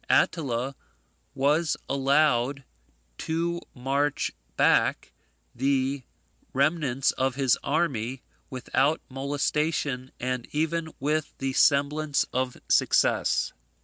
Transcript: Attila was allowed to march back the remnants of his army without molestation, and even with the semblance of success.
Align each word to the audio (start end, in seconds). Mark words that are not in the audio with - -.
Attila 0.09 0.73
was 1.35 1.77
allowed 1.87 2.63
to 3.19 3.61
march 3.75 4.31
back 4.57 5.11
the 5.53 6.01
remnants 6.53 7.11
of 7.11 7.35
his 7.35 7.55
army 7.63 8.23
without 8.49 8.99
molestation, 9.09 10.11
and 10.19 10.47
even 10.51 10.91
with 10.99 11.35
the 11.37 11.53
semblance 11.53 12.25
of 12.33 12.57
success. 12.67 13.53